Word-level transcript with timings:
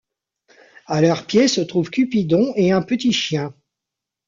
À 0.87 0.99
leurs 0.99 1.27
pieds 1.27 1.47
se 1.47 1.61
trouve 1.61 1.91
Cupidon 1.91 2.53
et 2.55 2.71
un 2.71 2.81
petit 2.81 3.11
chien. 3.13 3.53